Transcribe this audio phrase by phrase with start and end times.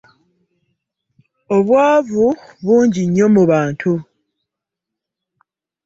[1.55, 2.25] Obwanvu
[2.65, 3.91] bungi nnyo mu bantu.